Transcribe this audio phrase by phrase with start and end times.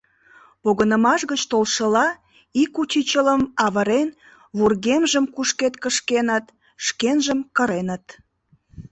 [0.61, 2.07] Погынымаш гыч толшыла,
[2.61, 4.09] ик учичылым авырен,
[4.57, 6.45] вургемжым кушкед кышкеныт,
[6.85, 8.05] шкенжым кыреныт.